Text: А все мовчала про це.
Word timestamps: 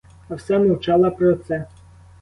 А 0.29 0.35
все 0.35 0.59
мовчала 0.59 1.11
про 1.11 1.33
це. 1.35 1.65